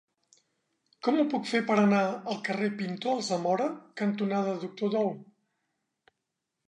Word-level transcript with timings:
Com 1.07 1.19
ho 1.19 1.25
puc 1.33 1.43
fer 1.49 1.59
per 1.67 1.75
anar 1.81 1.99
al 2.33 2.39
carrer 2.47 2.69
Pintor 2.81 3.19
Alsamora 3.19 3.69
cantonada 4.03 4.57
Doctor 4.67 4.93
Dou? 4.97 5.13